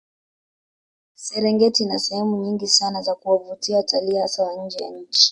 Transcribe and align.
Serengeti 1.15 1.83
ina 1.83 1.99
sehemu 1.99 2.37
nyingi 2.37 2.67
sana 2.67 3.01
za 3.01 3.15
kuwavutia 3.15 3.77
watalii 3.77 4.17
hasa 4.17 4.43
wa 4.43 4.65
nje 4.65 4.83
ya 4.83 4.89
nchi 4.89 5.29